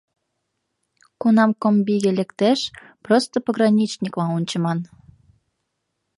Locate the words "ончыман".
4.37-4.79